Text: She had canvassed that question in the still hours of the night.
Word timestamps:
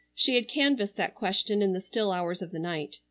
She 0.15 0.33
had 0.33 0.47
canvassed 0.47 0.95
that 0.95 1.13
question 1.13 1.61
in 1.61 1.73
the 1.73 1.79
still 1.79 2.11
hours 2.11 2.41
of 2.41 2.49
the 2.49 2.57
night. 2.57 2.95